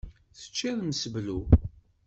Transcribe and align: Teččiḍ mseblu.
Teččiḍ 0.37 0.77
mseblu. 0.83 1.39